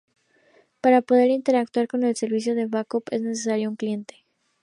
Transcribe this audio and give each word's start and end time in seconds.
Para 0.81 1.03
poder 1.03 1.29
interactuar 1.29 1.87
con 1.87 2.01
el 2.03 2.15
servicio 2.15 2.55
de 2.55 2.65
backup 2.65 3.03
es 3.11 3.21
necesario 3.21 3.69
un 3.69 3.75
cliente. 3.75 4.25